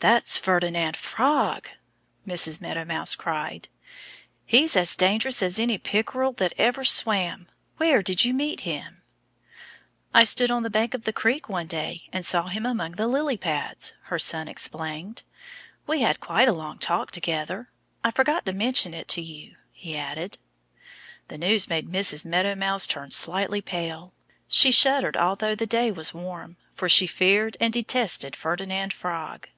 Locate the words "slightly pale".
23.10-24.12